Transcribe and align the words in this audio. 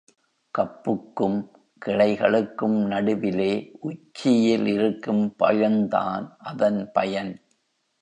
கப்புக்கும் 0.57 1.37
கிளைகளுக்கும் 1.85 2.85
நடுவிலே 2.85 3.71
உச்சியில் 3.79 4.67
இருக்கும் 4.67 5.35
பழந்தான் 5.35 6.35
அதன் 6.39 6.91
பயன். 6.91 7.33